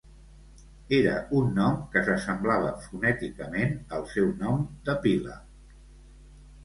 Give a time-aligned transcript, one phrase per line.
[0.99, 5.37] Era un nom que s'assemblava fonèticament al seu nom de pila.